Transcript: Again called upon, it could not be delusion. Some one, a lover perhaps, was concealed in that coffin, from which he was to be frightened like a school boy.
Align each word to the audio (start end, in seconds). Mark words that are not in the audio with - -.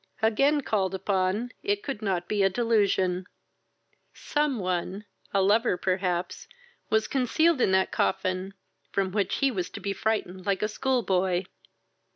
Again 0.23 0.61
called 0.61 0.95
upon, 0.95 1.51
it 1.61 1.83
could 1.83 2.01
not 2.01 2.27
be 2.27 2.41
delusion. 2.49 3.27
Some 4.15 4.57
one, 4.57 5.05
a 5.31 5.43
lover 5.43 5.77
perhaps, 5.77 6.47
was 6.89 7.07
concealed 7.07 7.61
in 7.61 7.71
that 7.73 7.91
coffin, 7.91 8.55
from 8.91 9.11
which 9.11 9.35
he 9.35 9.51
was 9.51 9.69
to 9.69 9.79
be 9.79 9.93
frightened 9.93 10.43
like 10.47 10.63
a 10.63 10.67
school 10.67 11.03
boy. 11.03 11.45